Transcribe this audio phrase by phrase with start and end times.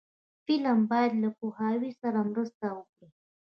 [0.45, 3.07] فلم باید له پوهاوي سره مرسته وکړي